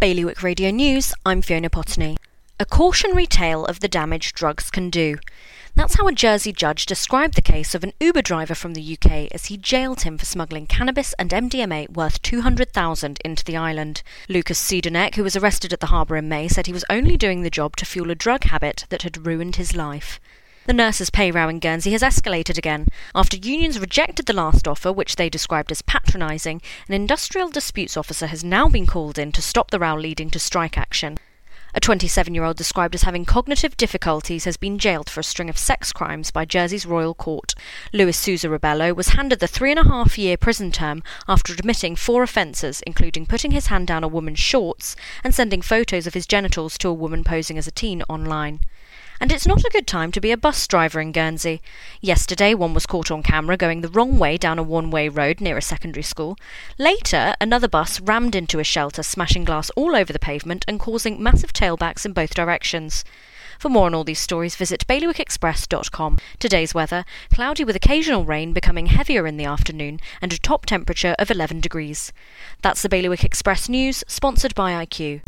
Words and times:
Bailiwick 0.00 0.44
Radio 0.44 0.70
News, 0.70 1.12
I'm 1.26 1.42
Fiona 1.42 1.68
Potney. 1.68 2.16
A 2.60 2.64
cautionary 2.64 3.26
tale 3.26 3.64
of 3.64 3.80
the 3.80 3.88
damage 3.88 4.32
drugs 4.32 4.70
can 4.70 4.90
do. 4.90 5.16
That's 5.74 5.96
how 5.96 6.06
a 6.06 6.12
Jersey 6.12 6.52
judge 6.52 6.86
described 6.86 7.34
the 7.34 7.42
case 7.42 7.74
of 7.74 7.82
an 7.82 7.92
Uber 7.98 8.22
driver 8.22 8.54
from 8.54 8.74
the 8.74 8.96
UK 8.96 9.26
as 9.32 9.46
he 9.46 9.56
jailed 9.56 10.02
him 10.02 10.16
for 10.16 10.24
smuggling 10.24 10.68
cannabis 10.68 11.14
and 11.14 11.30
MDMA 11.30 11.90
worth 11.90 12.22
200,000 12.22 13.18
into 13.24 13.44
the 13.44 13.56
island. 13.56 14.04
Lucas 14.28 14.60
Sidonek, 14.60 15.16
who 15.16 15.24
was 15.24 15.34
arrested 15.34 15.72
at 15.72 15.80
the 15.80 15.86
harbour 15.86 16.14
in 16.16 16.28
May, 16.28 16.46
said 16.46 16.68
he 16.68 16.72
was 16.72 16.84
only 16.88 17.16
doing 17.16 17.42
the 17.42 17.50
job 17.50 17.74
to 17.74 17.84
fuel 17.84 18.12
a 18.12 18.14
drug 18.14 18.44
habit 18.44 18.84
that 18.90 19.02
had 19.02 19.26
ruined 19.26 19.56
his 19.56 19.74
life. 19.74 20.20
The 20.68 20.74
nurses' 20.74 21.08
pay 21.08 21.30
row 21.30 21.48
in 21.48 21.60
Guernsey 21.60 21.92
has 21.92 22.02
escalated 22.02 22.58
again. 22.58 22.88
After 23.14 23.38
unions 23.38 23.80
rejected 23.80 24.26
the 24.26 24.34
last 24.34 24.68
offer, 24.68 24.92
which 24.92 25.16
they 25.16 25.30
described 25.30 25.72
as 25.72 25.80
patronising, 25.80 26.60
an 26.86 26.92
industrial 26.92 27.48
disputes 27.48 27.96
officer 27.96 28.26
has 28.26 28.44
now 28.44 28.68
been 28.68 28.86
called 28.86 29.18
in 29.18 29.32
to 29.32 29.40
stop 29.40 29.70
the 29.70 29.78
row 29.78 29.94
leading 29.94 30.28
to 30.28 30.38
strike 30.38 30.76
action. 30.76 31.16
A 31.74 31.80
27 31.80 32.34
year 32.34 32.44
old 32.44 32.58
described 32.58 32.94
as 32.94 33.04
having 33.04 33.24
cognitive 33.24 33.78
difficulties 33.78 34.44
has 34.44 34.58
been 34.58 34.78
jailed 34.78 35.08
for 35.08 35.20
a 35.20 35.24
string 35.24 35.48
of 35.48 35.56
sex 35.56 35.90
crimes 35.90 36.30
by 36.30 36.44
Jersey's 36.44 36.84
Royal 36.84 37.14
Court. 37.14 37.54
Luis 37.94 38.18
Souza 38.18 38.48
Rebelo 38.48 38.94
was 38.94 39.08
handed 39.16 39.40
the 39.40 39.46
three 39.46 39.70
and 39.70 39.80
a 39.80 39.88
half 39.88 40.18
year 40.18 40.36
prison 40.36 40.70
term 40.70 41.02
after 41.26 41.54
admitting 41.54 41.96
four 41.96 42.22
offences, 42.22 42.82
including 42.86 43.24
putting 43.24 43.52
his 43.52 43.68
hand 43.68 43.86
down 43.86 44.04
a 44.04 44.08
woman's 44.08 44.38
shorts 44.38 44.96
and 45.24 45.34
sending 45.34 45.62
photos 45.62 46.06
of 46.06 46.12
his 46.12 46.26
genitals 46.26 46.76
to 46.76 46.88
a 46.88 46.92
woman 46.92 47.24
posing 47.24 47.56
as 47.56 47.66
a 47.66 47.70
teen 47.70 48.02
online. 48.02 48.60
And 49.20 49.32
it's 49.32 49.46
not 49.46 49.64
a 49.64 49.70
good 49.70 49.86
time 49.86 50.12
to 50.12 50.20
be 50.20 50.30
a 50.30 50.36
bus 50.36 50.66
driver 50.68 51.00
in 51.00 51.10
Guernsey. 51.10 51.60
Yesterday, 52.00 52.54
one 52.54 52.72
was 52.72 52.86
caught 52.86 53.10
on 53.10 53.24
camera 53.24 53.56
going 53.56 53.80
the 53.80 53.88
wrong 53.88 54.18
way 54.18 54.36
down 54.36 54.58
a 54.58 54.62
one 54.62 54.90
way 54.90 55.08
road 55.08 55.40
near 55.40 55.56
a 55.56 55.62
secondary 55.62 56.04
school. 56.04 56.36
Later, 56.78 57.34
another 57.40 57.68
bus 57.68 58.00
rammed 58.00 58.36
into 58.36 58.60
a 58.60 58.64
shelter, 58.64 59.02
smashing 59.02 59.44
glass 59.44 59.70
all 59.70 59.96
over 59.96 60.12
the 60.12 60.20
pavement 60.20 60.64
and 60.68 60.78
causing 60.78 61.20
massive 61.20 61.52
tailbacks 61.52 62.06
in 62.06 62.12
both 62.12 62.34
directions. 62.34 63.04
For 63.58 63.68
more 63.68 63.86
on 63.86 63.94
all 63.94 64.04
these 64.04 64.20
stories, 64.20 64.54
visit 64.54 64.86
bailiwickexpress.com. 64.86 66.18
Today's 66.38 66.74
weather 66.74 67.04
cloudy 67.34 67.64
with 67.64 67.74
occasional 67.74 68.24
rain 68.24 68.52
becoming 68.52 68.86
heavier 68.86 69.26
in 69.26 69.36
the 69.36 69.46
afternoon 69.46 69.98
and 70.22 70.32
a 70.32 70.38
top 70.38 70.64
temperature 70.64 71.16
of 71.18 71.28
11 71.28 71.60
degrees. 71.60 72.12
That's 72.62 72.82
the 72.82 72.88
Bailiwick 72.88 73.24
Express 73.24 73.68
News, 73.68 74.04
sponsored 74.06 74.54
by 74.54 74.86
IQ. 74.86 75.27